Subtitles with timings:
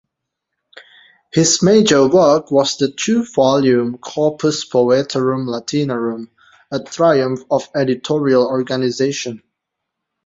[1.31, 6.29] His major work was the two-volume "Corpus Poetarum Latinorum",
[6.71, 9.43] a triumph of editorial organisation.